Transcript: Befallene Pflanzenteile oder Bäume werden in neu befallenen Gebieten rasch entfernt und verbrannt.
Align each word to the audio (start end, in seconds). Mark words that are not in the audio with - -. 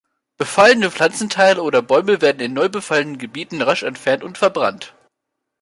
Befallene 0.37 0.89
Pflanzenteile 0.89 1.61
oder 1.61 1.83
Bäume 1.83 2.21
werden 2.21 2.39
in 2.41 2.53
neu 2.53 2.69
befallenen 2.69 3.19
Gebieten 3.19 3.61
rasch 3.61 3.83
entfernt 3.83 4.23
und 4.23 4.35
verbrannt. 4.39 4.95